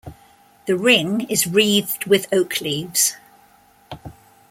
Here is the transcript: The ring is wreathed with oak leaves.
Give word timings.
The 0.65 0.75
ring 0.75 1.27
is 1.29 1.45
wreathed 1.45 2.05
with 2.05 2.25
oak 2.33 2.59
leaves. 2.59 3.17